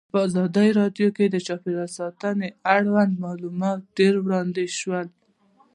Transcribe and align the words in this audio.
په 0.13 0.17
ازادي 0.27 0.69
راډیو 0.79 1.07
کې 1.15 1.25
د 1.29 1.35
چاپیریال 1.47 1.89
ساتنه 1.99 2.47
اړوند 2.75 3.13
معلومات 3.25 3.79
ډېر 3.97 4.13
وړاندې 4.25 4.63
شوي. 4.77 5.03